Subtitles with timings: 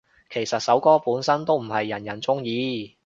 [0.31, 2.97] 其實首歌本身都唔係人人鍾意